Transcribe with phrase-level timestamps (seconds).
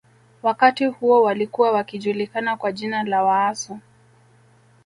[0.43, 3.79] Wakati huo walikuwa wakijulikana kwa jina la Waasu